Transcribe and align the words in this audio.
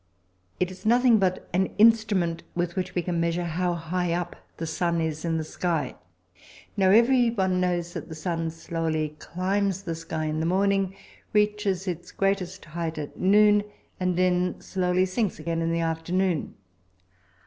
It 0.59 0.71
is 0.71 0.83
nothing 0.83 1.19
but 1.19 1.47
an 1.53 1.67
instrument 1.77 2.41
with 2.55 2.75
which 2.75 2.95
we 2.95 3.03
can 3.03 3.19
measure 3.19 3.43
how 3.43 3.75
high 3.75 4.13
up 4.13 4.35
the 4.57 4.65
sun 4.65 4.99
is 4.99 5.23
in 5.23 5.37
the 5.37 5.43
sky. 5.43 5.93
Now, 6.75 6.89
everyone 6.89 7.61
knows 7.61 7.93
that 7.93 8.09
the 8.09 8.15
sun 8.15 8.49
slowly 8.49 9.09
climbs 9.19 9.83
the 9.83 9.93
sky 9.93 10.25
in 10.25 10.39
the 10.39 10.47
morning, 10.47 10.95
reaches 11.33 11.87
its 11.87 12.11
greatest 12.11 12.65
height 12.65 12.97
at 12.97 13.19
noon, 13.19 13.63
and 13.99 14.17
then 14.17 14.59
slowly 14.59 15.05
sinks 15.05 15.37
again 15.37 15.61
in 15.61 15.71
the 15.71 15.81
afternoon. 15.81 16.55